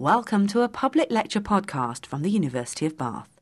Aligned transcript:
Welcome 0.00 0.46
to 0.46 0.62
a 0.62 0.68
public 0.70 1.10
lecture 1.10 1.42
podcast 1.42 2.06
from 2.06 2.22
the 2.22 2.30
University 2.30 2.86
of 2.86 2.96
Bath. 2.96 3.38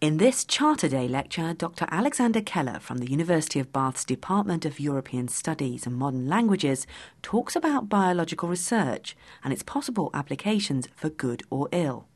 In 0.00 0.16
this 0.16 0.44
Charter 0.44 0.88
Day 0.88 1.06
lecture, 1.06 1.54
Dr. 1.54 1.86
Alexander 1.88 2.40
Kelle 2.40 2.80
from 2.80 2.98
the 2.98 3.08
University 3.08 3.60
of 3.60 3.72
Bath's 3.72 4.04
Department 4.04 4.64
of 4.64 4.80
European 4.80 5.28
Studies 5.28 5.86
and 5.86 5.94
Modern 5.94 6.26
Languages 6.28 6.84
talks 7.22 7.54
about 7.54 7.88
biological 7.88 8.48
research 8.48 9.16
and 9.44 9.52
its 9.52 9.62
possible 9.62 10.10
applications 10.12 10.88
for 10.96 11.10
good 11.10 11.44
or 11.48 11.68
ill. 11.70 12.08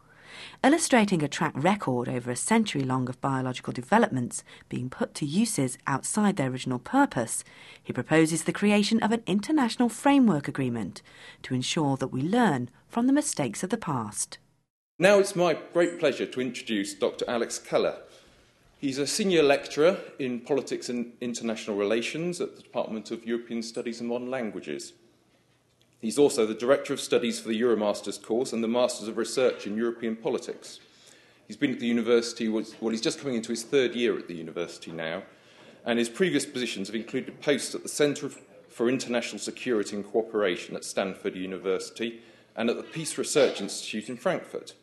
Illustrating 0.62 1.22
a 1.22 1.28
track 1.28 1.52
record 1.54 2.08
over 2.08 2.30
a 2.30 2.36
century 2.36 2.82
long 2.82 3.08
of 3.08 3.20
biological 3.20 3.72
developments 3.72 4.44
being 4.68 4.90
put 4.90 5.14
to 5.14 5.26
uses 5.26 5.78
outside 5.86 6.36
their 6.36 6.50
original 6.50 6.78
purpose, 6.78 7.44
he 7.82 7.92
proposes 7.92 8.44
the 8.44 8.52
creation 8.52 9.02
of 9.02 9.12
an 9.12 9.22
international 9.26 9.88
framework 9.88 10.48
agreement 10.48 11.02
to 11.42 11.54
ensure 11.54 11.96
that 11.96 12.12
we 12.12 12.22
learn 12.22 12.70
from 12.88 13.06
the 13.06 13.12
mistakes 13.12 13.62
of 13.62 13.70
the 13.70 13.76
past. 13.76 14.38
Now 14.98 15.18
it's 15.18 15.34
my 15.34 15.56
great 15.72 15.98
pleasure 15.98 16.26
to 16.26 16.40
introduce 16.40 16.92
Dr. 16.92 17.24
Alex 17.26 17.58
Kelle. 17.58 17.98
He's 18.78 18.98
a 18.98 19.06
senior 19.06 19.42
lecturer 19.42 19.98
in 20.18 20.40
politics 20.40 20.88
and 20.88 21.12
international 21.20 21.76
relations 21.76 22.40
at 22.40 22.56
the 22.56 22.62
Department 22.62 23.10
of 23.10 23.26
European 23.26 23.62
Studies 23.62 24.00
and 24.00 24.08
Modern 24.08 24.30
Languages. 24.30 24.94
He's 26.00 26.18
also 26.18 26.46
the 26.46 26.54
Director 26.54 26.94
of 26.94 27.00
Studies 27.00 27.40
for 27.40 27.48
the 27.48 27.60
Euromasters 27.60 28.20
course 28.20 28.52
and 28.52 28.64
the 28.64 28.68
Masters 28.68 29.08
of 29.08 29.18
Research 29.18 29.66
in 29.66 29.76
European 29.76 30.16
Politics. 30.16 30.80
He's 31.46 31.58
been 31.58 31.72
at 31.72 31.80
the 31.80 31.86
university, 31.86 32.48
well, 32.48 32.64
he's 32.90 33.00
just 33.00 33.18
coming 33.18 33.34
into 33.34 33.50
his 33.50 33.64
third 33.64 33.94
year 33.94 34.16
at 34.16 34.28
the 34.28 34.34
university 34.34 34.92
now, 34.92 35.24
and 35.84 35.98
his 35.98 36.08
previous 36.08 36.46
positions 36.46 36.88
have 36.88 36.94
included 36.94 37.40
posts 37.42 37.74
at 37.74 37.82
the 37.82 37.88
Centre 37.88 38.30
for 38.68 38.88
International 38.88 39.38
Security 39.38 39.96
and 39.96 40.06
Cooperation 40.06 40.74
at 40.74 40.84
Stanford 40.84 41.34
University 41.34 42.22
and 42.56 42.70
at 42.70 42.76
the 42.76 42.82
Peace 42.82 43.18
Research 43.18 43.60
Institute 43.60 44.08
in 44.08 44.16
Frankfurt. 44.16 44.74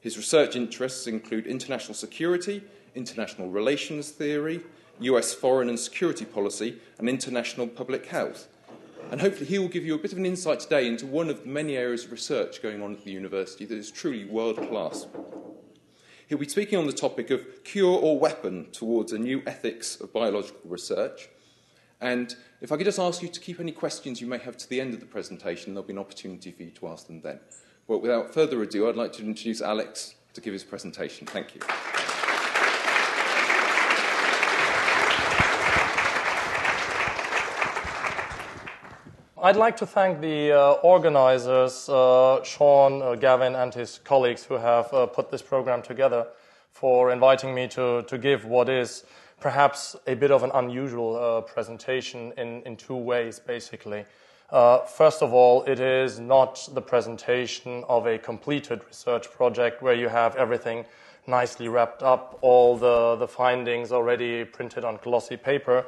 His 0.00 0.16
research 0.16 0.56
interests 0.56 1.06
include 1.06 1.46
international 1.46 1.94
security, 1.94 2.62
international 2.94 3.48
relations 3.48 4.10
theory, 4.10 4.60
US 5.00 5.32
foreign 5.32 5.68
and 5.68 5.78
security 5.78 6.24
policy, 6.24 6.78
and 6.98 7.08
international 7.08 7.66
public 7.66 8.06
health. 8.06 8.48
And 9.10 9.20
hopefully, 9.20 9.46
he 9.46 9.58
will 9.58 9.68
give 9.68 9.84
you 9.84 9.94
a 9.94 9.98
bit 9.98 10.12
of 10.12 10.18
an 10.18 10.26
insight 10.26 10.60
today 10.60 10.86
into 10.86 11.06
one 11.06 11.28
of 11.28 11.42
the 11.42 11.48
many 11.48 11.76
areas 11.76 12.04
of 12.04 12.12
research 12.12 12.62
going 12.62 12.82
on 12.82 12.92
at 12.92 13.04
the 13.04 13.10
university 13.10 13.64
that 13.64 13.76
is 13.76 13.90
truly 13.90 14.24
world 14.24 14.56
class. 14.68 15.06
He'll 16.28 16.38
be 16.38 16.48
speaking 16.48 16.78
on 16.78 16.86
the 16.86 16.92
topic 16.92 17.30
of 17.30 17.64
cure 17.64 17.98
or 17.98 18.18
weapon 18.18 18.70
towards 18.70 19.12
a 19.12 19.18
new 19.18 19.42
ethics 19.46 20.00
of 20.00 20.12
biological 20.12 20.60
research. 20.64 21.28
And 22.00 22.34
if 22.60 22.70
I 22.70 22.76
could 22.76 22.86
just 22.86 23.00
ask 23.00 23.20
you 23.20 23.28
to 23.28 23.40
keep 23.40 23.58
any 23.58 23.72
questions 23.72 24.20
you 24.20 24.28
may 24.28 24.38
have 24.38 24.56
to 24.58 24.68
the 24.68 24.80
end 24.80 24.94
of 24.94 25.00
the 25.00 25.06
presentation, 25.06 25.74
there'll 25.74 25.86
be 25.86 25.92
an 25.92 25.98
opportunity 25.98 26.52
for 26.52 26.62
you 26.62 26.70
to 26.70 26.88
ask 26.88 27.08
them 27.08 27.20
then. 27.20 27.40
But 27.88 27.98
without 27.98 28.32
further 28.32 28.62
ado, 28.62 28.88
I'd 28.88 28.96
like 28.96 29.12
to 29.14 29.24
introduce 29.24 29.60
Alex 29.60 30.14
to 30.34 30.40
give 30.40 30.52
his 30.52 30.62
presentation. 30.62 31.26
Thank 31.26 31.56
you. 31.56 31.60
I'd 39.42 39.56
like 39.56 39.78
to 39.78 39.86
thank 39.86 40.20
the 40.20 40.52
uh, 40.52 40.72
organizers, 40.82 41.88
uh, 41.88 42.44
Sean, 42.44 43.00
uh, 43.00 43.14
Gavin, 43.14 43.54
and 43.54 43.72
his 43.72 43.98
colleagues 44.04 44.44
who 44.44 44.58
have 44.58 44.92
uh, 44.92 45.06
put 45.06 45.30
this 45.30 45.40
program 45.40 45.80
together 45.80 46.26
for 46.72 47.10
inviting 47.10 47.54
me 47.54 47.66
to, 47.68 48.02
to 48.02 48.18
give 48.18 48.44
what 48.44 48.68
is 48.68 49.04
perhaps 49.40 49.96
a 50.06 50.12
bit 50.12 50.30
of 50.30 50.42
an 50.42 50.50
unusual 50.52 51.16
uh, 51.16 51.40
presentation 51.40 52.34
in, 52.36 52.60
in 52.64 52.76
two 52.76 52.94
ways, 52.94 53.38
basically. 53.38 54.04
Uh, 54.50 54.80
first 54.80 55.22
of 55.22 55.32
all, 55.32 55.62
it 55.64 55.80
is 55.80 56.20
not 56.20 56.68
the 56.74 56.82
presentation 56.82 57.82
of 57.88 58.06
a 58.06 58.18
completed 58.18 58.82
research 58.88 59.30
project 59.30 59.80
where 59.80 59.94
you 59.94 60.08
have 60.08 60.36
everything 60.36 60.84
nicely 61.26 61.66
wrapped 61.66 62.02
up, 62.02 62.38
all 62.42 62.76
the, 62.76 63.16
the 63.16 63.28
findings 63.28 63.90
already 63.90 64.44
printed 64.44 64.84
on 64.84 64.98
glossy 65.02 65.38
paper 65.38 65.86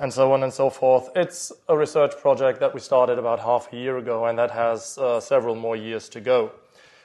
and 0.00 0.12
so 0.12 0.32
on 0.32 0.42
and 0.42 0.52
so 0.52 0.70
forth. 0.70 1.10
It's 1.14 1.52
a 1.68 1.76
research 1.76 2.16
project 2.18 2.60
that 2.60 2.74
we 2.74 2.80
started 2.80 3.18
about 3.18 3.40
half 3.40 3.72
a 3.72 3.76
year 3.76 3.98
ago, 3.98 4.26
and 4.26 4.38
that 4.38 4.50
has 4.50 4.98
uh, 4.98 5.20
several 5.20 5.54
more 5.54 5.76
years 5.76 6.08
to 6.10 6.20
go. 6.20 6.52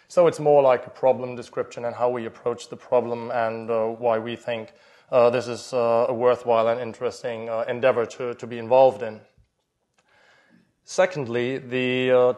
So 0.09 0.27
it's 0.27 0.39
more 0.39 0.61
like 0.61 0.87
a 0.87 0.89
problem 0.89 1.35
description 1.35 1.83
and 1.83 1.93
how 1.93 2.09
we 2.09 2.25
approach 2.25 2.69
the 2.69 2.77
problem 2.77 3.29
and 3.31 3.69
uh, 3.69 3.87
why 3.87 4.19
we 4.19 4.37
think 4.37 4.71
uh, 5.11 5.29
this 5.29 5.47
is 5.47 5.73
uh, 5.73 6.05
a 6.09 6.13
worthwhile 6.13 6.69
and 6.69 6.79
interesting 6.79 7.49
uh, 7.49 7.65
endeavor 7.67 8.05
to, 8.05 8.33
to 8.35 8.47
be 8.47 8.57
involved 8.57 9.03
in. 9.03 9.19
Secondly, 10.85 11.57
the 11.57 12.11
uh, 12.11 12.33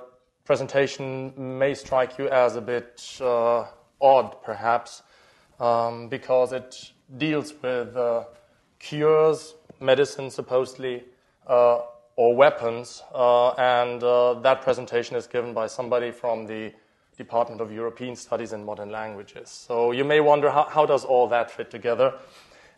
presentation 0.46 1.31
may 1.60 1.76
strike 1.76 2.18
you 2.18 2.28
as 2.30 2.56
a 2.56 2.62
bit 2.62 3.20
odd, 4.02 4.42
perhaps, 4.44 5.04
um, 5.60 6.10
because 6.10 6.54
it 6.54 6.92
deals 7.18 7.54
with 7.62 7.96
cures, 8.80 9.56
medicine, 9.80 10.30
supposedly, 10.30 11.04
uh, 11.48 11.82
or 12.16 12.36
weapons. 12.36 13.04
Uh, 13.14 13.50
and 13.52 14.04
uh, 14.04 14.34
that 14.42 14.62
presentation 14.62 15.16
is 15.16 15.28
given 15.28 15.54
by 15.54 15.68
somebody 15.68 16.12
from 16.12 16.46
the 16.46 16.74
Department 17.18 17.60
of 17.62 17.72
European 17.72 18.16
Studies 18.16 18.54
and 18.54 18.66
Modern 18.66 18.92
Languages. 18.92 19.50
So 19.50 19.92
you 19.92 20.06
may 20.06 20.22
wonder 20.22 20.50
how, 20.50 20.64
how 20.64 20.86
does 20.86 21.04
all 21.04 21.28
that 21.28 21.52
fit 21.52 21.70
together? 21.70 22.14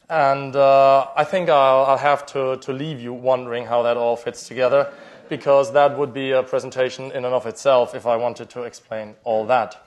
And 0.09 0.55
uh, 0.55 1.07
I 1.15 1.23
think 1.23 1.47
I'll, 1.49 1.85
I'll, 1.85 1.97
have 1.97 2.25
to, 2.27 2.57
to 2.57 2.73
leave 2.73 2.99
you 2.99 3.13
wondering 3.13 3.65
how 3.65 3.83
that 3.83 3.97
all 3.97 4.15
fits 4.15 4.47
together, 4.47 4.91
because 5.29 5.71
that 5.73 5.97
would 5.97 6.13
be 6.13 6.31
a 6.31 6.43
presentation 6.43 7.05
in 7.11 7.23
and 7.23 7.33
of 7.33 7.45
itself 7.45 7.95
if 7.95 8.05
I 8.05 8.17
wanted 8.17 8.49
to 8.49 8.63
explain 8.63 9.15
all 9.23 9.45
that. 9.45 9.81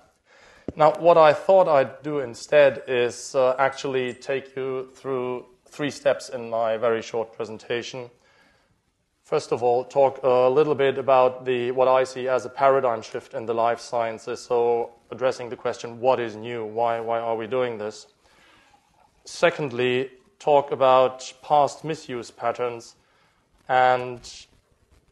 Now, 0.76 0.92
what 0.98 1.18
I 1.18 1.32
thought 1.32 1.68
I'd 1.68 2.02
do 2.02 2.20
instead 2.20 2.84
is 2.88 3.34
uh, 3.34 3.54
actually 3.58 4.14
take 4.14 4.56
you 4.56 4.88
through 4.94 5.44
three 5.74 5.90
steps 5.90 6.28
in 6.28 6.48
my 6.48 6.76
very 6.76 7.02
short 7.02 7.32
presentation. 7.32 8.08
First 9.24 9.50
of 9.50 9.60
all, 9.62 9.84
talk 9.84 10.20
a 10.22 10.48
little 10.48 10.76
bit 10.76 10.98
about 10.98 11.44
the, 11.44 11.72
what 11.72 11.88
I 11.88 12.04
see 12.04 12.28
as 12.28 12.44
a 12.44 12.48
paradigm 12.48 13.02
shift 13.02 13.34
in 13.34 13.44
the 13.44 13.54
life 13.54 13.80
sciences. 13.80 14.40
So, 14.40 14.92
addressing 15.10 15.48
the 15.48 15.56
question, 15.56 15.98
what 15.98 16.20
is 16.20 16.36
new? 16.36 16.64
Why, 16.64 17.00
why 17.00 17.18
are 17.18 17.34
we 17.34 17.48
doing 17.48 17.76
this? 17.76 18.06
Secondly, 19.24 20.10
talk 20.38 20.70
about 20.70 21.32
past 21.42 21.82
misuse 21.82 22.30
patterns 22.30 22.94
and 23.68 24.20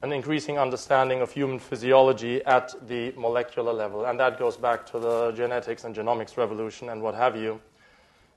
an 0.03 0.12
increasing 0.12 0.59
understanding 0.59 1.22
of 1.22 1.33
human 1.33 1.59
physiology 1.59 2.45
at 2.45 2.72
the 2.87 3.12
molecular 3.17 3.72
level. 3.72 4.05
And 4.05 4.21
that 4.21 4.39
goes 4.39 4.56
back 4.56 4.87
to 4.93 5.01
the 5.01 5.33
genetics 5.33 5.83
and 5.83 5.95
genomics 5.95 6.37
revolution 6.37 6.91
and 6.91 7.03
what 7.03 7.17
have 7.17 7.34
you 7.34 7.61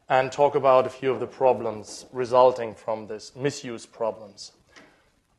and 0.10 0.32
talk 0.32 0.56
about 0.56 0.86
a 0.86 0.90
few 0.90 1.12
of 1.12 1.20
the 1.20 1.28
problems 1.28 2.06
resulting 2.12 2.76
from 2.76 3.08
this 3.08 3.36
misuse 3.36 3.86
problems 3.86 4.52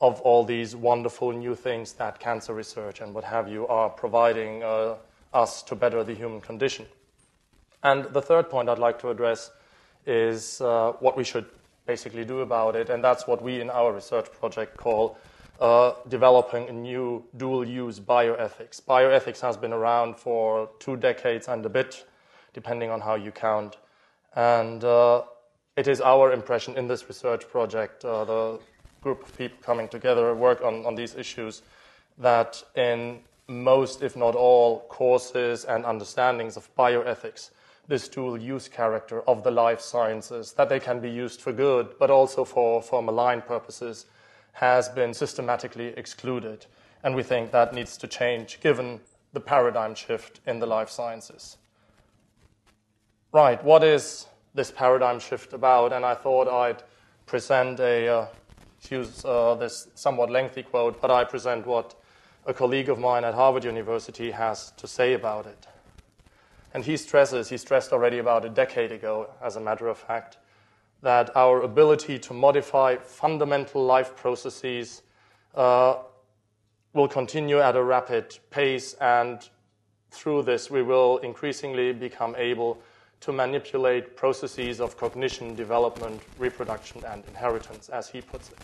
of 0.00 0.21
all 0.21 0.44
these 0.44 0.77
wonderful 0.77 1.32
new 1.32 1.54
things 1.54 1.93
that 1.94 2.19
cancer 2.19 2.53
research 2.53 3.00
and 3.00 3.15
what 3.15 3.25
have 3.25 3.49
you 3.49 3.66
are 3.69 3.88
providing 3.88 4.62
uh, 4.62 4.97
us 5.32 5.62
to 5.62 5.75
better 5.75 6.04
the 6.04 6.15
human 6.15 6.41
condition. 6.41 6.84
And 7.82 8.04
the 8.06 8.21
third 8.21 8.50
point 8.50 8.69
I'd 8.69 8.78
like 8.78 8.99
to 9.00 9.10
address 9.10 9.50
is 10.06 10.60
uh, 10.60 10.93
what 11.00 11.16
we 11.16 11.25
should 11.25 11.47
basically 11.87 12.25
do 12.25 12.41
about 12.41 12.75
it, 12.75 12.91
and 12.91 13.03
that's 13.03 13.27
what 13.27 13.41
we 13.41 13.60
in 13.60 13.71
our 13.71 13.93
research 13.93 14.31
project 14.33 14.77
call 14.77 15.16
uh, 15.60 15.93
developing 16.09 16.69
a 16.69 16.72
new 16.72 17.25
dual 17.37 17.65
use 17.65 18.00
bioethics. 18.00 18.83
Bioethics 18.83 19.41
has 19.41 19.56
been 19.56 19.72
around 19.72 20.16
for 20.16 20.69
two 20.78 20.97
decades 20.97 21.48
and 21.48 21.65
a 21.65 21.69
bit, 21.69 22.06
depending 22.53 22.91
on 22.91 23.00
how 23.00 23.15
you 23.15 23.31
count. 23.31 23.77
And 24.37 24.85
uh, 24.85 25.23
it 25.77 25.89
is 25.89 26.03
our 26.03 26.33
impression 26.33 26.77
in 26.77 26.87
this 26.87 27.09
research 27.09 27.49
project, 27.49 28.05
uh, 28.05 28.25
the 28.27 28.61
group 29.01 29.23
of 29.27 29.37
people 29.37 29.59
coming 29.63 29.89
together 29.89 30.35
work 30.35 30.61
on, 30.63 30.85
on 30.85 30.95
these 30.95 31.15
issues, 31.15 31.63
that 32.19 32.63
in 32.77 33.21
most, 33.49 34.03
if 34.03 34.15
not 34.15 34.35
all, 34.35 34.81
courses 34.89 35.65
and 35.65 35.85
understandings 35.85 36.57
of 36.57 36.75
bioethics, 36.77 37.51
this 37.89 38.09
dual 38.09 38.37
use 38.37 38.69
character 38.69 39.22
of 39.22 39.43
the 39.43 39.51
life 39.51 39.81
sciences, 39.81 40.53
that 40.53 40.69
they 40.69 40.81
can 40.81 41.01
be 41.01 41.10
used 41.10 41.41
for 41.41 41.53
good, 41.53 41.95
but 41.99 42.10
also 42.10 42.45
for, 42.45 42.83
for 42.83 43.03
malign 43.03 43.41
purposes, 43.41 44.07
has 44.53 44.89
been 44.89 45.15
systematically 45.15 45.89
excluded. 45.97 46.66
And 47.03 47.15
we 47.15 47.22
think 47.22 47.53
that 47.53 47.72
needs 47.72 47.97
to 47.99 48.07
change 48.07 48.60
given 48.60 49.01
the 49.33 49.41
paradigm 49.41 49.95
shift 49.95 50.41
in 50.47 50.59
the 50.59 50.66
life 50.66 50.91
sciences 50.91 51.57
right, 53.37 53.63
what 53.63 53.84
is 53.84 54.27
this 54.57 54.73
paradigm 54.73 55.21
shift 55.21 55.53
about? 55.53 55.93
And 55.93 56.05
I 56.05 56.15
thought 56.15 56.49
I'd 56.49 56.83
present 57.27 57.79
a, 57.79 58.09
uh, 58.09 58.27
use 58.91 59.25
uh, 59.25 59.55
this 59.55 59.89
somewhat 59.95 60.31
lengthy 60.31 60.65
quote, 60.65 61.01
but 61.01 61.11
I 61.11 61.23
present 61.23 61.67
what 61.67 61.95
a 62.47 62.53
colleague 62.53 62.89
of 62.89 62.99
mine 62.99 63.25
at 63.25 63.35
Harvard 63.35 63.65
University 63.65 64.33
has 64.33 64.73
to 64.73 64.89
say 64.89 65.13
about 65.13 65.47
it. 65.47 65.67
And 66.75 66.85
he 66.85 66.97
stresses, 66.97 67.49
he 67.49 67.57
stressed 67.57 67.93
already 67.93 68.19
about 68.19 68.45
a 68.45 68.49
decade 68.49 68.91
ago, 68.91 69.31
as 69.41 69.57
a 69.57 69.61
matter 69.61 69.87
of 69.87 69.99
fact, 69.99 70.39
that 71.03 71.35
our 71.37 71.63
ability 71.63 72.19
to 72.19 72.35
modify 72.35 72.97
fundamental 72.97 73.85
life 73.85 74.17
processes 74.17 75.03
uh, 75.55 75.97
will 76.93 77.09
continue 77.09 77.61
at 77.61 77.77
a 77.77 77.83
rapid 77.83 78.39
pace 78.51 78.95
and 78.95 79.49
through 80.11 80.43
this, 80.43 80.71
we 80.71 80.83
will 80.83 81.19
increasingly 81.19 81.93
become 81.93 82.35
able 82.37 82.79
to 83.27 83.33
manipulate 83.33 84.15
processes 84.15 84.81
of 84.81 84.97
cognition, 84.97 85.57
development, 85.57 86.23
reproduction, 86.39 87.03
and 87.09 87.25
inheritance, 87.27 87.89
as 87.89 88.09
he 88.09 88.21
puts 88.21 88.51
it. 88.51 88.59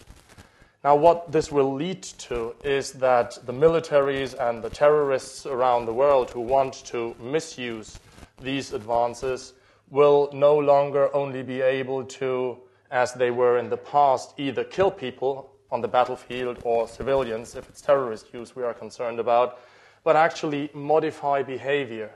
Now, 0.84 0.94
what 0.94 1.32
this 1.32 1.50
will 1.50 1.74
lead 1.74 2.04
to 2.30 2.54
is 2.62 2.92
that 2.92 3.44
the 3.44 3.52
militaries 3.52 4.38
and 4.38 4.62
the 4.62 4.70
terrorists 4.70 5.46
around 5.46 5.86
the 5.86 5.92
world 5.92 6.30
who 6.30 6.40
want 6.40 6.74
to 6.86 7.16
misuse 7.20 7.98
these 8.40 8.72
advances 8.72 9.54
will 9.90 10.30
no 10.32 10.56
longer 10.56 11.12
only 11.12 11.42
be 11.42 11.60
able 11.60 12.04
to, 12.04 12.56
as 12.92 13.12
they 13.14 13.32
were 13.32 13.58
in 13.58 13.68
the 13.68 13.76
past, 13.76 14.32
either 14.38 14.62
kill 14.62 14.92
people 14.92 15.50
on 15.72 15.80
the 15.80 15.88
battlefield 15.88 16.60
or 16.62 16.86
civilians, 16.86 17.56
if 17.56 17.68
it's 17.68 17.80
terrorist 17.80 18.32
use 18.32 18.54
we 18.54 18.62
are 18.62 18.74
concerned 18.74 19.18
about, 19.18 19.58
but 20.04 20.14
actually 20.14 20.70
modify 20.72 21.42
behavior. 21.42 22.12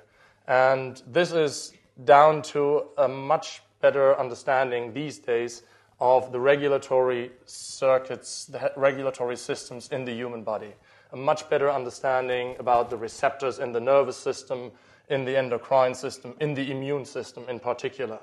And 0.47 1.03
this 1.09 1.33
is 1.33 1.73
down 2.05 2.43
to 2.43 2.85
a 2.99 3.09
much 3.09 3.63
better 3.81 4.19
understanding 4.19 4.93
these 4.93 5.19
days 5.19 5.63
of 6.01 6.31
the 6.31 6.39
regulatory 6.39 7.31
circuits, 7.47 8.47
the 8.47 8.73
regulatory 8.77 9.37
systems 9.37 9.89
in 9.89 10.05
the 10.05 10.13
human 10.13 10.43
body. 10.43 10.73
A 11.13 11.17
much 11.17 11.49
better 11.49 11.71
understanding 11.71 12.57
about 12.59 12.91
the 12.91 12.97
receptors 12.97 13.59
in 13.59 13.73
the 13.73 13.81
nervous 13.81 14.17
system, 14.17 14.73
in 15.09 15.25
the 15.25 15.37
endocrine 15.37 15.95
system, 15.95 16.35
in 16.41 16.55
the 16.55 16.71
immune 16.71 17.05
system 17.05 17.45
in 17.49 17.61
particular. 17.61 18.19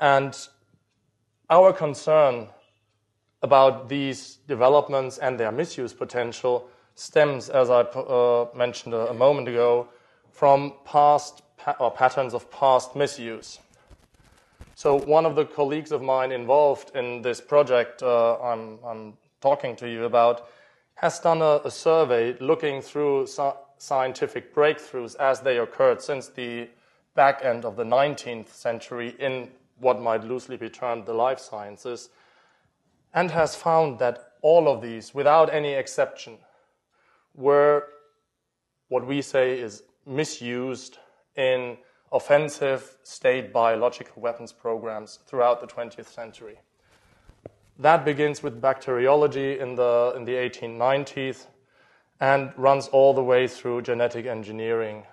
And 0.00 0.36
our 1.50 1.72
concern 1.72 2.48
about 3.42 3.88
these 3.88 4.38
developments 4.46 5.18
and 5.18 5.38
their 5.38 5.50
misuse 5.50 5.92
potential 5.92 6.68
stems, 6.94 7.48
as 7.48 7.70
I 7.70 7.80
uh, 7.80 8.48
mentioned 8.54 8.94
a, 8.94 9.08
a, 9.08 9.14
moment 9.14 9.48
ago, 9.48 9.88
from 10.30 10.74
past 10.84 11.42
pa- 11.42 11.47
or 11.78 11.90
patterns 11.90 12.34
of 12.34 12.50
past 12.50 12.96
misuse. 12.96 13.58
So, 14.74 14.96
one 14.96 15.26
of 15.26 15.34
the 15.34 15.44
colleagues 15.44 15.90
of 15.90 16.02
mine 16.02 16.30
involved 16.30 16.94
in 16.94 17.22
this 17.22 17.40
project 17.40 18.02
uh, 18.02 18.40
I'm, 18.40 18.78
I'm, 18.84 19.14
talking 19.40 19.76
to 19.76 19.88
you 19.88 20.04
about 20.04 20.48
has 20.96 21.20
done 21.20 21.42
a, 21.42 21.60
a 21.64 21.70
survey 21.70 22.36
looking 22.40 22.82
through 22.82 23.28
scientific 23.78 24.52
breakthroughs 24.52 25.14
as 25.20 25.40
they 25.40 25.58
occurred 25.58 26.02
since 26.02 26.26
the 26.26 26.68
back 27.14 27.44
end 27.44 27.64
of 27.64 27.76
the 27.76 27.84
19th 27.84 28.48
century 28.48 29.14
in 29.20 29.48
what 29.78 30.02
might 30.02 30.24
loosely 30.24 30.56
be 30.56 30.68
termed 30.68 31.06
the 31.06 31.12
life 31.12 31.38
sciences 31.38 32.10
and 33.14 33.30
has 33.30 33.54
found 33.54 33.98
that 33.98 34.32
all 34.42 34.68
of 34.68 34.82
these, 34.82 35.14
without 35.14 35.52
any 35.52 35.72
exception, 35.72 36.38
were 37.34 37.84
what 38.88 39.06
we 39.06 39.22
say 39.22 39.58
is 39.58 39.82
misused 40.06 40.98
in 41.36 41.76
offensive 42.12 42.96
state 43.02 43.52
biological 43.52 44.22
weapons 44.22 44.52
programs 44.52 45.18
throughout 45.26 45.60
the 45.60 45.66
20th 45.66 46.06
century. 46.06 46.58
That 47.78 48.04
begins 48.04 48.42
with 48.42 48.60
bacteriology 48.60 49.60
in 49.60 49.74
the, 49.76 50.12
in 50.16 50.24
the 50.24 50.32
1890s 50.32 51.46
and 52.20 52.52
runs 52.56 52.88
all 52.88 53.14
the 53.14 53.22
way 53.22 53.46
through 53.46 53.82
genetic 53.82 54.26
engineering, 54.26 55.04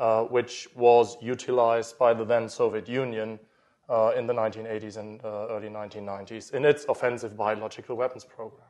uh, 0.00 0.24
which 0.24 0.68
was 0.74 1.16
utilized 1.22 1.96
by 1.98 2.12
the 2.12 2.24
then 2.24 2.48
Soviet 2.48 2.88
Union 2.88 3.38
uh, 3.88 4.12
in 4.16 4.26
the 4.26 4.34
1980s 4.34 4.96
and 4.96 5.24
uh, 5.24 5.46
early 5.50 5.68
1990s 5.68 6.52
in 6.54 6.64
its 6.64 6.84
offensive 6.88 7.36
biological 7.36 7.96
weapons 7.96 8.24
program. 8.24 8.66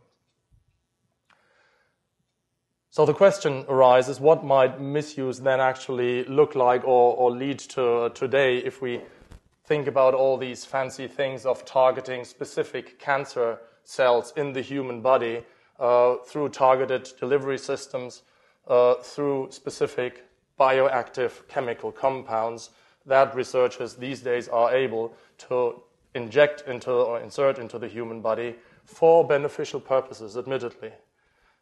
So 2.97 3.05
the 3.05 3.13
question 3.13 3.67
arises 3.69 4.21
what 4.21 4.43
might 4.43 4.81
misuse 4.81 5.39
then 5.41 5.61
actually 5.61 6.25
look 6.25 6.55
like 6.55 6.83
or, 6.85 7.15
or 7.15 7.31
lead 7.31 7.59
to 7.77 8.11
today 8.15 8.57
if 8.57 8.81
we 8.81 9.03
think 9.67 9.87
about 9.87 10.15
all 10.15 10.39
these 10.39 10.65
fancy 10.65 11.07
things 11.07 11.45
of 11.45 11.67
targeting 11.67 12.25
specific 12.25 12.99
cancer 12.99 13.59
cells 13.85 14.33
in 14.39 14.55
the 14.55 14.63
human 14.63 15.03
body 15.03 15.45
uh, 15.79 16.15
through 16.25 16.49
targeted 16.49 17.07
delivery 17.21 17.59
systems, 17.59 18.23
uh, 18.67 18.95
through 18.95 19.49
specific 19.51 20.25
bioactive 20.59 21.47
chemical 21.49 21.93
compounds 21.93 22.71
that 23.05 23.37
researchers 23.37 23.93
these 23.93 24.23
days 24.23 24.49
are 24.49 24.75
able 24.75 25.13
to 25.37 25.83
inject 26.15 26.63
into 26.67 26.93
or 26.93 27.21
insert 27.21 27.59
into 27.59 27.79
the 27.79 27.89
human 27.89 28.23
body 28.23 28.55
for 28.87 29.23
beneficial 29.23 29.81
purposes, 29.81 30.39
admittedly. 30.39 30.93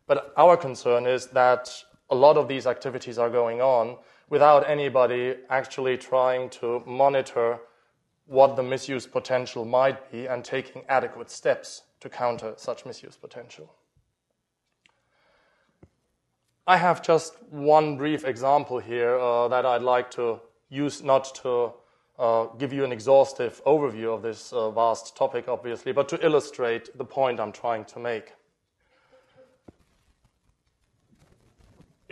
But 0.06 0.32
our 0.36 0.56
concern 0.56 1.06
is 1.06 1.26
that 1.28 1.70
a 2.10 2.14
lot 2.14 2.36
of 2.36 2.48
these 2.48 2.66
activities 2.66 3.18
are 3.18 3.30
going 3.30 3.60
on 3.60 3.96
without 4.28 4.68
anybody 4.68 5.36
actually 5.48 5.96
trying 5.96 6.50
to 6.50 6.82
monitor 6.86 7.58
what 8.26 8.56
the 8.56 8.62
misuse 8.62 9.06
potential 9.06 9.64
might 9.64 10.10
be 10.10 10.26
and 10.26 10.44
taking 10.44 10.82
adequate 10.88 11.30
steps 11.30 11.82
to 12.00 12.08
counter 12.08 12.54
such 12.56 12.86
misuse 12.86 13.16
potential. 13.16 13.74
I 16.66 16.78
have 16.78 17.02
just 17.02 17.42
one 17.50 17.98
brief 17.98 18.24
example 18.24 18.78
here 18.78 19.18
uh, 19.18 19.48
that 19.48 19.66
I'd 19.66 19.82
like 19.82 20.10
to 20.12 20.40
use 20.70 21.02
not 21.02 21.34
to 21.42 21.74
uh, 22.18 22.44
give 22.58 22.72
you 22.72 22.84
an 22.84 22.92
exhaustive 22.92 23.62
overview 23.64 24.14
of 24.14 24.22
this 24.22 24.52
uh, 24.52 24.70
vast 24.70 25.14
topic, 25.16 25.46
obviously, 25.48 25.92
but 25.92 26.08
to 26.08 26.24
illustrate 26.24 26.96
the 26.96 27.04
point 27.04 27.38
I'm 27.38 27.52
trying 27.52 27.84
to 27.86 27.98
make. 27.98 28.32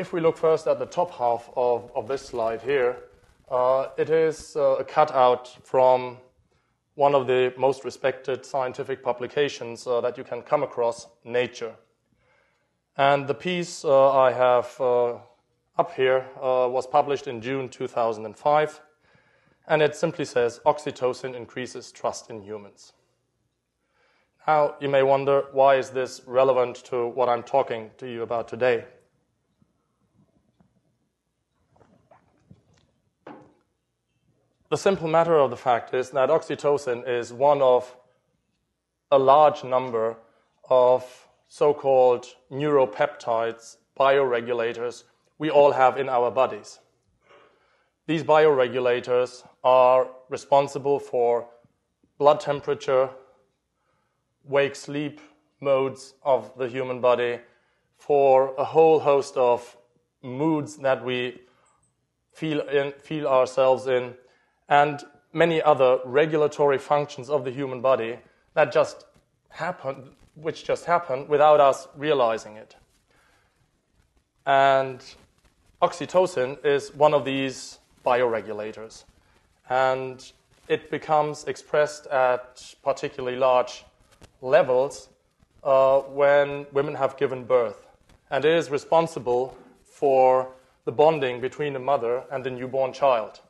If 0.03 0.13
we 0.13 0.21
look 0.21 0.37
first 0.37 0.67
at 0.67 0.81
the 0.81 0.87
top 0.87 1.13
half 1.13 1.49
of, 1.55 2.09
this 2.09 2.23
slide 2.23 2.61
here, 2.61 2.97
uh, 3.49 3.87
it 3.97 4.11
is 4.11 4.57
uh, 4.57 4.79
a 4.81 4.85
cutout 4.85 5.57
from 5.63 6.19
one 6.97 7.15
of 7.15 7.29
the 7.29 7.55
most 7.57 7.85
respected 7.85 8.45
scientific 8.45 9.01
publications 9.05 9.87
uh, 9.87 10.01
that 10.01 10.19
you 10.19 10.25
can 10.25 10.43
come 10.43 10.65
across, 10.65 11.07
Nature. 11.23 11.77
And 12.97 13.29
the 13.29 13.35
piece 13.35 13.85
I 13.85 14.33
have 14.33 14.75
up 14.81 15.93
here 15.95 16.27
was 16.37 16.85
published 16.89 17.29
in 17.29 17.41
June 17.41 17.69
2005, 17.69 18.81
and 19.69 19.83
it 19.83 19.95
simply 19.95 20.25
says 20.25 20.61
oxytocin 20.67 21.37
increases 21.37 21.93
trust 21.93 22.29
in 22.29 22.43
humans. 22.43 22.93
Now, 24.49 24.75
you 24.81 24.89
may 24.89 25.05
wonder 25.05 25.45
why 25.53 25.77
is 25.77 25.91
this 25.91 26.23
relevant 26.27 26.75
to 26.87 27.07
what 27.07 27.29
I'm 27.29 27.45
talking 27.45 27.93
to 27.99 28.11
you 28.11 28.23
about 28.23 28.49
today? 28.49 28.85
The 34.73 34.79
simple 34.79 35.07
matter 35.07 35.37
of 35.37 35.51
the 35.51 35.57
fact 35.59 35.93
is 35.93 36.09
that 36.13 36.31
oxytocin 36.31 37.07
is 37.07 37.31
one 37.31 37.61
of 37.61 37.95
a 39.11 39.19
large 39.19 39.65
number 39.65 40.17
of 40.71 41.29
so 41.47 41.75
called 41.75 42.25
neuropeptides, 42.51 43.77
bioregulators, 44.01 45.05
we 45.37 45.51
all 45.51 45.73
have 45.73 45.99
in 45.99 46.09
our 46.09 46.31
bodies. 46.31 46.79
These 48.07 48.25
bioregulators 48.25 49.47
are 49.63 50.09
responsible 50.31 50.99
for 50.99 51.47
blood 52.17 52.41
temperature, 52.41 53.11
wake 54.43 54.75
sleep 54.75 55.21
modes 55.61 56.15
of 56.23 56.51
the 56.57 56.67
human 56.67 57.03
body, 57.03 57.41
for 57.99 58.55
a 58.57 58.65
whole 58.65 59.01
host 59.01 59.37
of 59.37 59.77
moods 60.23 60.79
that 60.79 61.05
we 61.05 61.43
feel, 62.33 62.61
in, 62.61 62.93
feel 62.93 63.27
ourselves 63.29 63.87
in, 63.87 64.15
and 64.73 65.05
many 65.35 65.61
other 65.61 65.99
regulatory 66.03 66.79
functions 66.79 67.29
of 67.29 67.45
the 67.45 67.51
human 67.51 67.83
body 67.83 68.19
that 68.55 68.73
just 68.73 69.05
happen, 69.51 70.13
which 70.35 70.65
just 70.65 70.87
happen 70.87 71.29
without 71.29 71.61
us 71.61 71.89
realizing 71.95 72.57
it. 72.57 72.75
And 74.47 75.05
oxytocin 75.83 76.65
is 76.65 76.95
one 76.95 77.13
of 77.13 77.27
these 77.27 77.81
bioregulators. 78.07 79.05
And 79.69 80.33
it 80.69 80.91
becomes 80.91 81.45
expressed 81.45 82.07
at 82.07 82.75
particularly 82.83 83.37
large 83.37 83.85
levels 84.41 85.11
uh, 85.65 86.01
when 86.01 86.67
women 86.73 86.95
have 86.95 87.19
given 87.19 87.45
birth. 87.45 87.87
And 88.31 88.43
it 88.47 88.55
is 88.57 88.71
responsible 88.71 89.55
for 89.85 90.49
the 90.87 90.93
bonding 90.93 91.43
between 91.43 91.75
the 91.75 91.79
mother 91.79 92.25
and 92.33 92.43
the 92.43 92.51
newborn 92.51 92.95
child. 92.95 93.41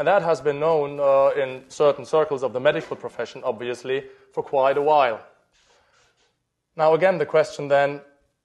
And 0.00 0.06
that 0.06 0.22
has 0.22 0.40
been 0.40 0.58
known 0.58 0.98
uh, 0.98 1.38
in 1.38 1.62
certain 1.68 2.06
circles 2.06 2.42
of 2.42 2.54
the 2.54 2.58
medical 2.58 2.96
profession, 2.96 3.42
obviously, 3.44 4.04
for 4.32 4.42
quite 4.42 4.78
a 4.78 4.80
while. 4.80 5.20
Now, 6.74 6.94
again, 6.94 7.18
the 7.18 7.26
question 7.26 7.68
then 7.68 8.00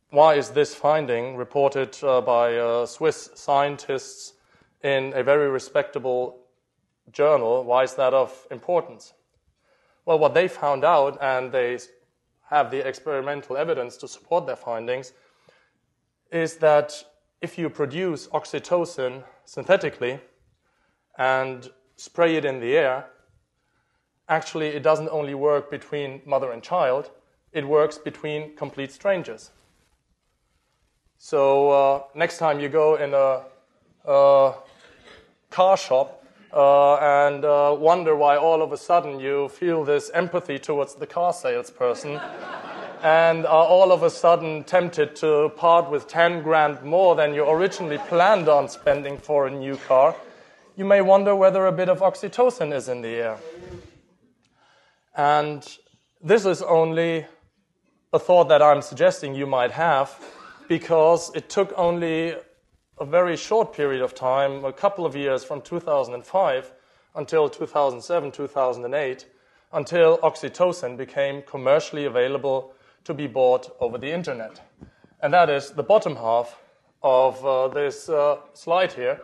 why 0.10 0.34
is 0.34 0.50
this 0.50 0.76
finding 0.76 1.38
reported 1.38 1.96
uh, 2.04 2.20
by 2.20 2.58
uh, 2.58 2.86
Swiss 2.86 3.30
scientists 3.36 4.34
in 4.84 5.14
a 5.16 5.24
very 5.24 5.50
respectable 5.50 6.40
journal? 7.14 7.64
Why 7.64 7.84
is 7.84 7.94
that 7.94 8.14
of 8.14 8.46
importance? 8.52 9.14
Well, 10.04 10.20
what 10.20 10.34
they 10.34 10.50
found 10.50 10.84
out, 10.84 11.18
and 11.22 11.54
they 11.54 11.80
have 12.50 12.70
the 12.70 12.86
experimental 12.86 13.56
evidence 13.56 13.96
to 14.00 14.10
support 14.10 14.46
their 14.46 14.58
findings, 14.58 15.14
is 16.34 16.58
that 16.58 17.02
if 17.40 17.58
you 17.58 17.70
produce 17.70 18.28
oxytocin 18.28 19.24
synthetically 19.46 20.20
and 21.18 21.70
spray 21.96 22.36
it 22.36 22.46
in 22.46 22.60
the 22.60 22.76
air, 22.76 23.06
actually 24.28 24.68
it 24.68 24.84
doesn't 24.84 25.10
only 25.10 25.34
work 25.34 25.70
between 25.72 26.22
mother 26.26 26.52
and 26.52 26.62
child, 26.62 27.12
it 27.54 27.68
works 27.68 27.98
between 27.98 28.56
complete 28.56 28.92
strangers. 28.92 29.52
So 31.18 31.70
uh, 31.70 32.04
next 32.14 32.38
time 32.38 32.60
you 32.60 32.70
go 32.70 32.96
in 32.96 33.14
a, 33.14 33.44
a 34.06 34.54
car 35.50 35.78
shop 35.78 36.24
uh, 36.54 36.96
and 36.96 37.46
uh, 37.46 37.76
wonder 37.78 38.16
why 38.16 38.38
all 38.38 38.62
of 38.62 38.72
a 38.72 38.78
sudden 38.78 39.20
you 39.20 39.50
feel 39.50 39.84
this 39.84 40.10
empathy 40.14 40.60
towards 40.60 40.96
the 40.96 41.08
car 41.08 41.34
salesperson 41.34 42.20
and 43.04 43.46
are 43.46 43.66
all 43.66 43.92
of 43.92 44.04
a 44.04 44.10
sudden 44.10 44.64
tempted 44.64 45.16
to 45.16 45.50
part 45.58 45.90
with 45.90 46.08
10 46.08 46.44
grand 46.44 46.82
more 46.84 47.16
than 47.16 47.34
you 47.34 47.48
originally 47.50 47.98
planned 47.98 48.50
on 48.50 48.68
spending 48.68 49.18
for 49.18 49.48
a 49.48 49.52
new 49.52 49.78
car, 49.78 50.16
you 50.76 50.84
may 50.84 51.02
wonder 51.02 51.36
whether 51.36 51.66
a 51.68 51.72
bit 51.72 51.88
of 51.88 52.00
oxytocin 52.00 52.74
is 52.74 52.90
in 52.90 53.02
the 53.02 53.16
air. 53.16 53.38
And 55.16 55.66
this 56.22 56.46
is 56.46 56.62
only 56.62 57.26
a 58.12 58.20
thought 58.20 58.50
that 58.50 58.62
I'm 58.62 58.82
suggesting 58.82 59.34
you 59.34 59.46
might 59.46 59.72
have 59.72 60.20
because 60.68 61.34
it 61.34 61.50
took 61.50 61.74
only 61.78 62.36
a 63.00 63.06
very 63.06 63.38
short 63.38 63.74
period 63.74 64.02
of 64.02 64.14
time, 64.14 64.66
a 64.66 64.74
couple 64.74 65.06
of 65.06 65.16
years 65.16 65.44
from 65.44 65.62
2005 65.62 66.72
until 67.16 67.50
2007, 67.50 68.32
2008, 68.32 69.26
until 69.72 70.18
oxytocin 70.20 70.98
became 70.98 71.42
commercially 71.44 72.06
available 72.06 72.74
to 73.06 73.14
be 73.14 73.28
bought 73.28 73.74
over 73.80 73.98
the 73.98 74.12
internet. 74.12 74.60
And 75.22 75.34
that 75.34 75.50
is 75.50 75.72
the 75.72 75.84
bottom 75.84 76.18
half 76.18 76.60
of 77.02 77.46
uh, 77.46 77.70
this 77.70 78.10
uh, 78.10 78.38
slide 78.54 78.92
here. 78.92 79.22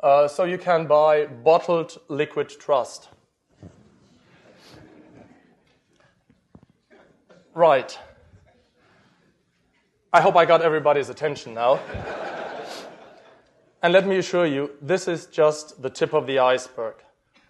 Uh, 0.00 0.28
so 0.28 0.44
you 0.44 0.58
can 0.58 0.86
buy 0.86 1.26
bottled 1.26 1.98
liquid 2.08 2.48
trust. 2.48 3.08
Right. 7.54 7.98
I 10.12 10.20
hope 10.20 10.36
I 10.36 10.44
got 10.44 10.62
everybody's 10.62 11.08
attention 11.08 11.54
now. 11.54 11.80
and 13.82 13.92
let 13.92 14.06
me 14.06 14.18
assure 14.18 14.46
you, 14.46 14.70
this 14.82 15.08
is 15.08 15.26
just 15.26 15.80
the 15.82 15.90
tip 15.90 16.12
of 16.12 16.26
the 16.26 16.38
iceberg 16.38 16.94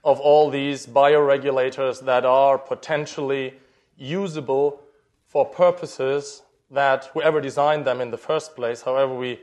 of 0.04 0.20
all 0.20 0.50
these 0.50 0.86
bioregulators 0.86 2.04
that 2.04 2.24
are 2.24 2.58
potentially 2.58 3.54
usable 3.96 4.82
for 5.26 5.44
purposes 5.44 6.42
that 6.70 7.06
whoever 7.06 7.40
designed 7.40 7.84
them 7.84 8.00
in 8.00 8.10
the 8.10 8.18
first 8.18 8.54
place, 8.54 8.82
however 8.82 9.14
we 9.14 9.40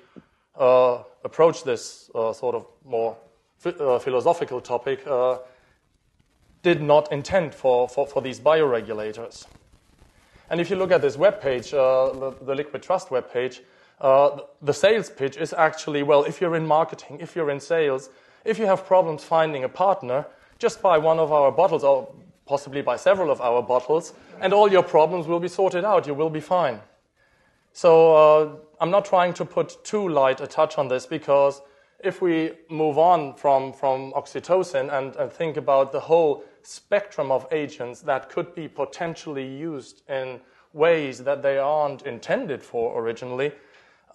uh, 0.58 1.04
approach 1.24 1.64
this 1.64 2.10
uh, 2.16 2.34
sort 2.34 2.56
of 2.56 2.66
more 2.86 3.18
uh, 3.66 4.00
philosophical 4.00 4.60
topic, 4.60 5.06
uh, 5.08 5.38
did 6.64 6.82
not 6.82 7.12
intend 7.12 7.54
for, 7.54 7.88
for, 7.88 8.08
for, 8.08 8.22
these 8.22 8.40
bioregulators. 8.40 9.46
And 10.50 10.60
if 10.60 10.70
you 10.70 10.76
look 10.76 10.92
at 10.92 11.02
this 11.02 11.18
web 11.18 11.42
page, 11.42 11.74
uh, 11.74 12.12
the, 12.12 12.36
the, 12.42 12.56
Liquid 12.56 12.84
Trust 12.84 13.12
web 13.12 13.32
page, 13.32 13.62
uh, 14.00 14.40
the 14.62 14.74
sales 14.74 15.10
pitch 15.10 15.38
is 15.38 15.54
actually 15.54 16.04
well, 16.04 16.24
if 16.24 16.42
you're 16.42 16.56
in 16.56 16.66
marketing, 16.66 17.20
if 17.20 17.36
you're 17.36 17.50
in 17.50 17.60
sales, 17.60 18.10
if 18.46 18.60
you 18.60 18.66
have 18.66 18.86
problems 18.86 19.24
finding 19.24 19.64
a 19.64 19.70
partner, 19.70 20.26
just 20.60 20.82
buy 20.82 20.98
one 20.98 21.20
of 21.20 21.32
our 21.32 21.52
bottles 21.52 21.84
or 21.84 22.14
possibly 22.46 22.82
buy 22.82 22.96
several 22.96 23.32
of 23.32 23.42
our 23.42 23.62
bottles 23.62 24.14
and 24.42 24.54
all 24.54 24.72
your 24.72 24.84
problems 24.84 25.28
will 25.28 25.40
be 25.40 25.48
sorted 25.48 25.86
out. 25.86 26.08
You 26.08 26.14
will 26.14 26.30
be 26.30 26.42
fine. 26.42 26.80
So 27.74 28.62
I'm 28.82 28.90
not 28.90 29.06
trying 29.06 29.36
to 29.36 29.46
put 29.46 29.86
too 29.86 30.10
light 30.10 30.42
a 30.42 30.48
touch 30.48 30.80
on 30.80 30.88
this 30.88 31.06
because 31.06 31.62
if 32.04 32.20
we 32.20 32.54
move 32.68 32.98
on 32.98 33.36
from, 33.36 33.74
from 33.74 34.12
oxytocin 34.14 34.92
and, 34.92 35.16
and 35.18 35.32
think 35.32 35.58
about 35.58 35.92
the 35.92 36.00
whole 36.00 36.44
spectrum 36.64 37.32
of 37.32 37.46
agents 37.52 38.02
that 38.02 38.30
could 38.30 38.56
be 38.56 38.68
potentially 38.68 39.48
used 39.48 40.02
in 40.10 40.42
ways 40.74 41.20
that 41.20 41.44
they 41.44 41.60
aren't 41.60 42.02
intended 42.08 42.64
for 42.64 43.00
originally, 43.00 43.52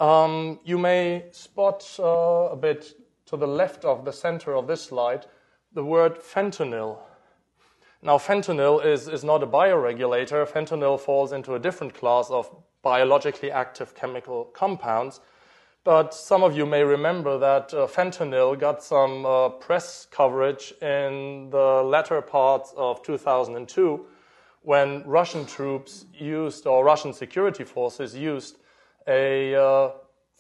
um, 0.00 0.58
you 0.64 0.78
may 0.78 1.26
spot 1.30 1.88
uh, 2.00 2.49
a 2.50 2.56
bit 2.56 2.92
to 3.26 3.37
the 3.37 3.46
left 3.46 3.85
of 3.85 4.04
the 4.04 4.12
center 4.12 4.56
of 4.56 4.66
this 4.66 4.82
slide 4.82 5.26
the 5.75 5.85
word 5.85 6.18
fentanyl. 6.18 6.99
Now, 8.06 8.18
fentanyl 8.18 8.84
is, 8.84 9.08
is 9.08 9.25
not 9.25 9.42
a 9.42 9.48
bioregulator. 9.48 10.46
Fentanyl 10.46 11.00
falls 11.00 11.32
into 11.32 11.56
a 11.56 11.58
different 11.58 11.92
class 11.92 12.30
of 12.30 12.48
biologically 12.80 13.50
active 13.50 13.96
chemical 13.96 14.44
compounds. 14.44 15.18
But 15.82 16.14
some 16.14 16.44
of 16.44 16.56
you 16.56 16.66
may 16.66 16.84
remember 16.84 17.36
that 17.36 17.75
uh, 17.75 17.88
fentanyl 17.88 18.56
got 18.60 18.80
some 18.84 19.26
uh, 19.26 19.48
press 19.48 20.06
coverage 20.08 20.72
in 20.80 21.50
the 21.50 21.82
latter 21.82 22.22
parts 22.22 22.72
of 22.76 23.02
2002 23.02 24.06
when 24.62 25.02
Russian 25.04 25.44
troops 25.44 26.04
used, 26.14 26.64
or 26.68 26.84
Russian 26.84 27.12
security 27.12 27.64
forces 27.64 28.14
used, 28.14 28.58
a 29.08 29.56
uh, 29.56 29.90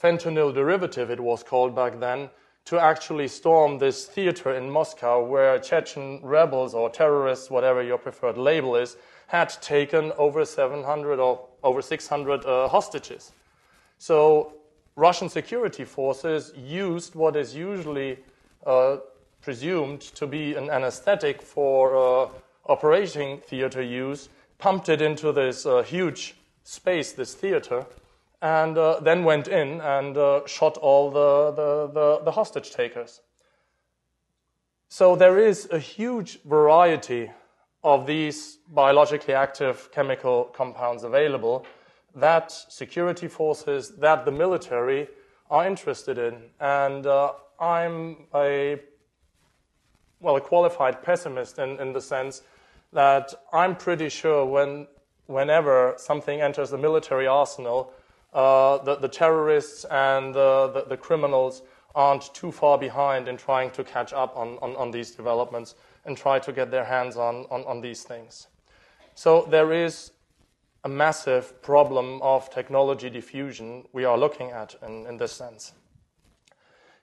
fentanyl 0.00 0.54
derivative, 0.54 1.10
it 1.10 1.18
was 1.18 1.42
called 1.42 1.74
back 1.74 1.98
then, 1.98 2.30
to 2.66 2.78
actually 2.78 3.28
storm 3.28 3.78
this 3.78 4.06
theater 4.06 4.54
in 4.54 4.68
Moscow 4.70 5.24
where 5.24 5.58
Chechen 5.58 6.20
rebels 6.22 6.74
or 6.74 6.90
terrorists, 6.90 7.48
whatever 7.48 7.82
your 7.82 7.96
preferred 7.96 8.36
label 8.36 8.76
is, 8.76 8.96
had 9.28 9.50
taken 9.60 10.12
over 10.18 10.44
700 10.44 11.18
or 11.18 11.46
over 11.62 11.80
600 11.80 12.44
uh, 12.44 12.68
hostages. 12.68 13.32
So 13.98 14.52
Russian 14.96 15.28
security 15.28 15.84
forces 15.84 16.52
used 16.56 17.14
what 17.14 17.36
is 17.36 17.54
usually 17.54 18.18
uh, 18.66 18.98
presumed 19.42 20.00
to 20.00 20.26
be 20.26 20.54
an 20.54 20.68
anesthetic 20.68 21.42
for 21.42 21.96
uh, 21.96 22.28
operating 22.66 23.38
theater 23.38 23.82
use, 23.82 24.28
pumped 24.58 24.88
it 24.88 25.00
into 25.00 25.32
this 25.32 25.66
uh, 25.66 25.82
huge 25.82 26.34
space, 26.64 27.12
this 27.12 27.34
theater, 27.34 27.86
and 28.42 28.76
uh, 28.76 29.00
then 29.00 29.24
went 29.24 29.48
in 29.48 29.80
and 29.80 30.16
uh, 30.16 30.46
shot 30.46 30.76
all 30.76 31.10
the, 31.10 31.52
the, 31.52 31.86
the, 31.92 32.24
the, 32.24 32.30
hostage 32.30 32.70
takers. 32.70 33.22
So 34.88 35.16
there 35.16 35.38
is 35.38 35.68
a 35.70 35.78
huge 35.78 36.42
variety 36.42 37.30
of 37.82 38.06
these 38.06 38.58
biologically 38.68 39.34
active 39.34 39.90
chemical 39.92 40.44
compounds 40.54 41.02
available 41.02 41.64
that 42.14 42.50
security 42.50 43.28
forces, 43.28 43.96
that 43.98 44.24
the 44.24 44.32
military 44.32 45.08
are 45.50 45.66
interested 45.66 46.18
in. 46.18 46.36
And 46.60 47.06
uh, 47.06 47.32
I'm 47.60 48.26
a, 48.34 48.80
well, 50.20 50.36
a 50.36 50.40
qualified 50.40 51.02
pessimist 51.02 51.58
in, 51.58 51.78
in 51.78 51.92
the 51.92 52.00
sense 52.00 52.42
that 52.92 53.34
I'm 53.52 53.76
pretty 53.76 54.08
sure 54.08 54.44
when, 54.44 54.86
whenever 55.26 55.94
something 55.98 56.40
enters 56.40 56.70
the 56.70 56.78
military 56.78 57.26
arsenal, 57.26 57.92
uh, 58.36 58.84
the, 58.84 58.96
the, 58.96 59.08
terrorists 59.08 59.86
and 59.86 60.34
the, 60.34 60.84
the, 60.90 60.96
criminals 60.96 61.62
aren't 61.94 62.34
too 62.34 62.52
far 62.52 62.76
behind 62.76 63.28
in 63.28 63.36
trying 63.38 63.70
to 63.70 63.82
catch 63.82 64.12
up 64.12 64.36
on, 64.36 64.58
on, 64.60 64.76
on 64.76 64.90
these 64.90 65.12
developments 65.12 65.74
and 66.04 66.18
try 66.18 66.38
to 66.38 66.52
get 66.52 66.70
their 66.70 66.84
hands 66.84 67.16
on, 67.16 67.46
on, 67.50 67.64
on 67.64 67.80
these 67.80 68.02
things. 68.02 68.48
So 69.14 69.46
there 69.50 69.72
is 69.72 70.12
a 70.84 70.88
massive 70.88 71.62
problem 71.62 72.20
of 72.20 72.50
technology 72.50 73.08
diffusion 73.08 73.84
we 73.94 74.04
are 74.04 74.18
looking 74.18 74.50
at 74.50 74.74
in, 74.86 75.06
in 75.06 75.16
this 75.16 75.32
sense. 75.32 75.72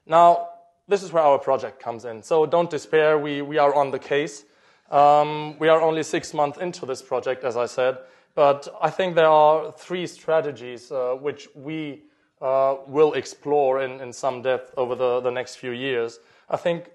Now, 0.06 0.50
this 0.88 1.02
is 1.02 1.12
where 1.12 1.24
our 1.24 1.40
project 1.40 1.82
comes 1.82 2.06
in. 2.06 2.22
So 2.22 2.46
don't 2.46 2.70
despair, 2.70 3.18
we, 3.18 3.42
we 3.42 3.58
are 3.58 3.74
on 3.74 3.90
the 3.90 3.98
case. 3.98 4.46
Um, 4.92 5.58
we 5.58 5.68
are 5.68 5.82
only 5.82 6.04
six 6.04 6.32
months 6.32 6.60
into 6.60 6.86
this 6.86 7.02
project, 7.02 7.44
as 7.44 7.58
I 7.58 7.66
said, 7.66 7.98
but 8.36 8.68
I 8.82 8.90
think 8.90 9.16
there 9.16 9.30
are 9.30 9.72
three 9.72 10.08
strategies 10.08 10.92
uh, 10.92 11.16
which 11.20 11.48
we 11.56 12.04
uh, 12.42 12.78
will 12.88 13.14
explore 13.14 13.82
in, 13.82 14.02
in 14.02 14.12
some 14.12 14.42
depth 14.42 14.74
over 14.76 14.96
the, 14.96 15.22
the 15.22 15.32
next 15.32 15.56
few 15.56 15.72
years. 15.72 16.20
I 16.50 16.58
think, 16.58 16.92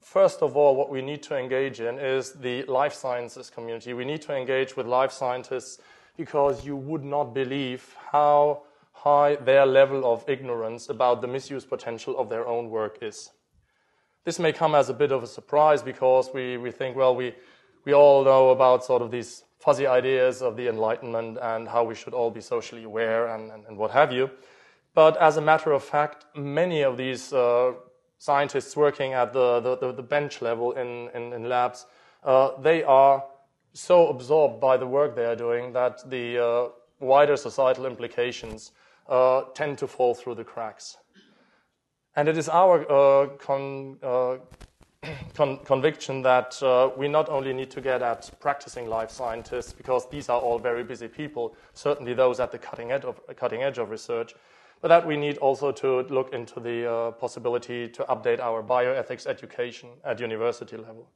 first 0.00 0.42
of 0.42 0.56
all, 0.56 0.74
what 0.74 0.90
we 0.90 1.02
need 1.02 1.22
to 1.24 1.36
engage 1.36 1.80
in 1.80 1.98
is 1.98 2.32
the 2.32 2.64
life 2.64 2.94
sciences 2.94 3.50
community. 3.50 3.92
We 3.92 4.04
need 4.04 4.22
to 4.22 4.34
engage 4.34 4.76
with 4.76 4.86
life 4.86 5.12
scientists 5.12 5.78
because 6.16 6.64
you 6.64 6.76
would 6.76 7.04
not 7.04 7.34
believe 7.34 7.94
how 8.10 8.62
high 8.92 9.36
their 9.36 9.66
level 9.66 10.10
of 10.10 10.24
ignorance 10.28 10.88
about 10.88 11.20
the 11.20 11.28
misuse 11.28 11.64
potential 11.64 12.18
of 12.18 12.28
their 12.28 12.46
own 12.46 12.70
work 12.70 12.98
is. 13.02 13.30
This 14.24 14.38
may 14.38 14.52
come 14.52 14.74
as 14.74 14.88
a 14.88 14.94
bit 14.94 15.10
of 15.10 15.22
a 15.22 15.26
surprise 15.26 15.82
because 15.82 16.30
we, 16.32 16.56
we 16.56 16.70
think, 16.70 16.96
well, 16.96 17.14
we, 17.14 17.34
we 17.84 17.94
all 17.94 18.24
know 18.24 18.50
about 18.50 18.84
sort 18.84 19.02
of 19.02 19.10
these 19.10 19.44
fuzzy 19.58 19.86
ideas 19.86 20.42
of 20.42 20.56
the 20.56 20.68
Enlightenment 20.68 21.38
and 21.40 21.68
how 21.68 21.84
we 21.84 21.94
should 21.94 22.14
all 22.14 22.30
be 22.30 22.40
socially 22.40 22.84
aware 22.84 23.28
and, 23.28 23.50
and, 23.50 23.64
and 23.66 23.76
what 23.76 23.90
have 23.90 24.12
you. 24.12 24.30
But 24.94 25.16
as 25.16 25.36
a 25.36 25.40
matter 25.40 25.72
of 25.72 25.82
fact, 25.82 26.26
many 26.36 26.82
of 26.82 26.96
these 26.96 27.32
uh, 27.32 27.72
scientists 28.18 28.76
working 28.76 29.14
at 29.14 29.32
the, 29.32 29.60
the, 29.60 29.92
the, 29.92 30.02
bench 30.02 30.42
level 30.42 30.72
in, 30.72 31.08
in, 31.14 31.32
in 31.32 31.48
labs, 31.48 31.86
uh, 32.24 32.60
they 32.60 32.82
are 32.84 33.24
so 33.72 34.08
absorbed 34.08 34.60
by 34.60 34.76
the 34.76 34.86
work 34.86 35.16
they 35.16 35.24
are 35.24 35.36
doing 35.36 35.72
that 35.72 36.08
the 36.10 36.38
uh, 36.38 36.68
wider 37.00 37.36
societal 37.36 37.86
implications 37.86 38.72
uh, 39.08 39.42
tend 39.54 39.78
to 39.78 39.86
fall 39.86 40.14
through 40.14 40.34
the 40.34 40.44
cracks. 40.44 40.96
And 42.14 42.28
it 42.28 42.36
is 42.36 42.48
our 42.48 42.84
uh, 42.90 43.28
con, 43.38 43.98
uh, 44.02 44.36
con 45.34 45.58
conviction 45.64 46.22
that 46.22 46.62
uh, 46.62 46.90
we 46.96 47.08
not 47.08 47.28
only 47.28 47.52
need 47.52 47.70
to 47.70 47.80
get 47.80 48.02
at 48.02 48.30
practicing 48.40 48.88
life 48.88 49.10
scientists, 49.10 49.72
because 49.72 50.08
these 50.10 50.28
are 50.28 50.40
all 50.40 50.58
very 50.58 50.84
busy 50.84 51.08
people, 51.08 51.56
certainly 51.72 52.14
those 52.14 52.38
at 52.38 52.52
the 52.52 52.58
cutting 52.58 52.92
edge 52.92 53.04
of, 53.04 53.20
cutting 53.36 53.62
edge 53.62 53.78
of 53.78 53.90
research, 53.90 54.34
but 54.80 54.88
that 54.88 55.06
we 55.06 55.16
need 55.16 55.38
also 55.38 55.72
to 55.72 56.02
look 56.02 56.32
into 56.32 56.60
the 56.60 56.90
uh, 56.90 57.10
possibility 57.12 57.88
to 57.88 58.04
update 58.04 58.40
our 58.40 58.62
bioethics 58.62 59.26
education 59.26 59.88
at 60.04 60.20
university 60.20 60.76
level. 60.76 61.08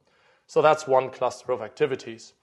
So 0.47 0.61
that's 0.61 0.87
one 0.87 1.09
cluster 1.09 1.51
of 1.51 1.61
activities. 1.61 2.33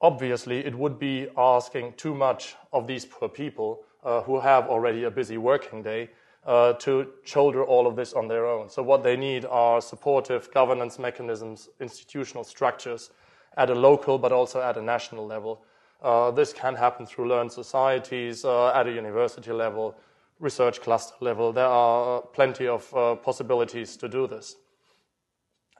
Obviously, 0.00 0.64
it 0.64 0.74
would 0.74 0.98
be 0.98 1.28
asking 1.36 1.94
too 1.94 2.14
much 2.14 2.56
of 2.72 2.86
these 2.86 3.06
poor 3.06 3.28
people 3.28 3.84
uh, 4.02 4.20
who 4.22 4.40
have 4.40 4.66
already 4.66 5.04
a 5.04 5.10
busy 5.10 5.38
working 5.38 5.82
day 5.82 6.10
uh, 6.46 6.74
to 6.74 7.08
shoulder 7.24 7.64
all 7.64 7.86
of 7.86 7.96
this 7.96 8.12
on 8.12 8.28
their 8.28 8.46
own. 8.46 8.68
So, 8.68 8.82
what 8.82 9.02
they 9.02 9.16
need 9.16 9.44
are 9.46 9.80
supportive 9.80 10.52
governance 10.52 10.98
mechanisms, 10.98 11.68
institutional 11.80 12.44
structures 12.44 13.10
at 13.56 13.70
a 13.70 13.74
local 13.74 14.18
but 14.18 14.32
also 14.32 14.60
at 14.60 14.76
a 14.76 14.82
national 14.82 15.26
level. 15.26 15.62
Uh, 16.02 16.30
this 16.30 16.52
can 16.52 16.74
happen 16.74 17.06
through 17.06 17.28
learned 17.28 17.50
societies 17.50 18.44
uh, 18.44 18.68
at 18.74 18.86
a 18.86 18.92
university 18.92 19.52
level, 19.52 19.96
research 20.38 20.82
cluster 20.82 21.14
level. 21.20 21.52
There 21.52 21.66
are 21.66 22.20
plenty 22.20 22.66
of 22.68 22.94
uh, 22.94 23.14
possibilities 23.14 23.96
to 23.98 24.08
do 24.08 24.26
this. 24.26 24.56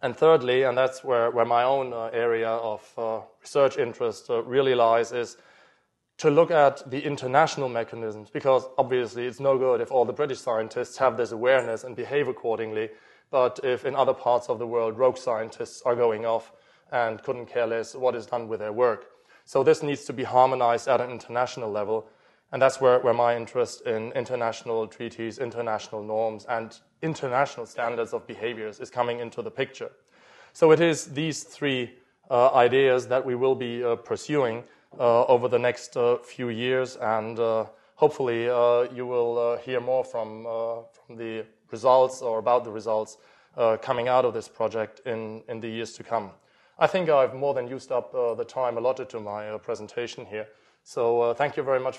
And 0.00 0.16
thirdly, 0.16 0.62
and 0.62 0.76
that's 0.76 1.04
where, 1.04 1.30
where 1.30 1.44
my 1.44 1.64
own 1.64 1.92
uh, 1.92 2.10
area 2.12 2.48
of 2.48 2.92
uh, 2.96 3.20
research 3.40 3.76
interest 3.76 4.26
really 4.28 4.74
lies, 4.74 5.12
is 5.12 5.36
to 6.18 6.30
look 6.30 6.50
at 6.50 6.88
the 6.90 7.04
international 7.04 7.68
mechanisms 7.68 8.30
because 8.30 8.66
obviously 8.78 9.26
it's 9.26 9.40
no 9.40 9.58
good 9.58 9.80
if 9.80 9.90
all 9.90 10.04
the 10.04 10.12
British 10.12 10.40
scientists 10.40 10.96
have 10.96 11.16
this 11.16 11.32
awareness 11.32 11.84
and 11.84 11.96
behave 11.96 12.28
accordingly, 12.28 12.90
but 13.30 13.58
if 13.64 13.84
in 13.84 13.96
other 13.96 14.14
parts 14.14 14.48
of 14.48 14.58
the 14.58 14.66
world 14.66 14.96
rogue 14.96 15.18
scientists 15.18 15.82
are 15.82 15.96
going 15.96 16.24
off 16.24 16.52
and 16.92 17.22
couldn't 17.22 17.46
care 17.46 17.66
less 17.66 17.94
what 17.94 18.14
is 18.14 18.26
done 18.26 18.46
with 18.46 18.60
their 18.60 18.72
work. 18.72 19.06
So 19.44 19.62
this 19.62 19.82
needs 19.82 20.04
to 20.04 20.12
be 20.12 20.22
harmonized 20.22 20.88
at 20.88 21.00
an 21.00 21.10
international 21.10 21.70
level, 21.70 22.08
and 22.52 22.62
that's 22.62 22.80
where, 22.80 23.00
where 23.00 23.12
my 23.12 23.36
interest 23.36 23.82
in 23.82 24.12
international 24.12 24.86
treaties, 24.86 25.38
international 25.38 26.02
norms, 26.02 26.46
and 26.48 26.78
international 27.02 27.66
standards 27.66 28.12
of 28.12 28.26
behaviors 28.26 28.80
is 28.80 28.88
coming 28.90 29.18
into 29.18 29.42
the 29.42 29.50
picture. 29.50 29.90
So 30.52 30.70
it 30.70 30.80
is 30.80 31.06
these 31.06 31.42
three 31.42 31.94
uh, 32.30 32.54
ideas 32.54 33.08
that 33.08 33.26
we 33.26 33.34
will 33.34 33.54
be 33.54 33.82
uh, 33.82 33.96
pursuing 33.96 34.64
Uh, 35.00 35.24
over 35.24 35.48
the 35.48 35.58
next 35.58 35.96
uh, 35.96 36.16
few 36.18 36.50
years, 36.50 36.96
and 37.00 37.40
uh, 37.40 37.66
hopefully 37.96 38.48
uh, 38.48 38.82
you 38.94 39.04
will 39.04 39.36
uh, 39.38 39.58
hear 39.58 39.80
more 39.80 40.04
from, 40.04 40.44
from 40.92 41.16
the 41.16 41.44
results 41.72 42.22
or 42.22 42.38
about 42.38 42.62
the 42.62 42.70
results 42.70 43.18
coming 43.82 44.06
out 44.06 44.24
of 44.24 44.32
this 44.32 44.46
project 44.46 45.00
in, 45.04 45.42
in 45.48 45.60
the 45.60 45.68
years 45.68 45.94
to 45.94 46.04
come. 46.04 46.30
I 46.78 46.86
think 46.86 47.08
I've 47.08 47.34
more 47.34 47.54
than 47.54 47.66
used 47.66 47.90
up 47.90 48.12
the 48.12 48.44
time 48.44 48.78
allotted 48.78 49.08
to 49.10 49.20
my 49.20 49.58
presentation 49.58 50.26
here. 50.26 50.46
So 50.84 51.34
thank 51.34 51.56
you 51.56 51.64
very 51.64 51.80
much. 51.80 51.98